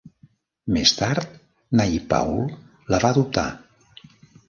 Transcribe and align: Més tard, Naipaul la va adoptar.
Més 0.77 0.93
tard, 1.01 1.37
Naipaul 1.81 2.43
la 2.93 3.05
va 3.07 3.15
adoptar. 3.15 3.49